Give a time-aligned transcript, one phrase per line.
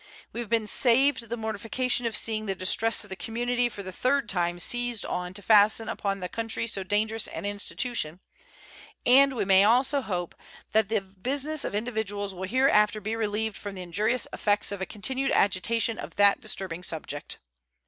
[0.33, 3.91] We have been saved the mortification of seeing the distresses of the community for the
[3.91, 8.19] third time seized on to fasten upon the country so dangerous an institution,
[9.05, 10.33] and we may also hope
[10.71, 14.87] that the business of individuals will hereafter be relieved from the injurious effects of a
[14.87, 17.37] continued agitation of that disturbing subject.